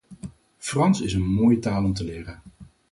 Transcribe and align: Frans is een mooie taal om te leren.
Frans 0.57 1.01
is 1.01 1.13
een 1.13 1.25
mooie 1.33 1.59
taal 1.59 1.83
om 1.83 1.93
te 1.93 2.03
leren. 2.03 2.41